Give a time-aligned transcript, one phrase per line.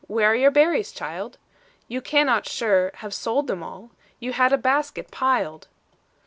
[0.07, 1.37] Where are your berries, child?
[1.87, 5.67] You cannot, sure, have sold them all, You had a basket piled."